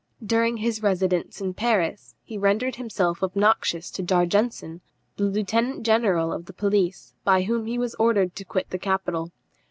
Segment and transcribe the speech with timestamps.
[0.25, 4.81] During his residence in Paris he rendered himself obnoxious to D'Argenson,
[5.15, 9.31] the lieutenant general of the police, by whom he was ordered to quit the capital.